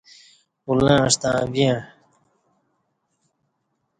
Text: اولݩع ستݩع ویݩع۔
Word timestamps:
اولݩع 0.67 1.01
ستݩع 1.15 1.37
ویݩع۔ 1.53 1.77